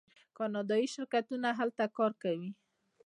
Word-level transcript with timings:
کاناډایی 0.37 0.87
شرکتونه 0.95 1.49
هلته 1.59 1.83
کار 1.97 2.11
کوي. 2.21 2.49